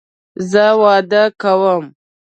زه 0.49 0.65
واده 0.81 1.21
کوم 1.41 1.83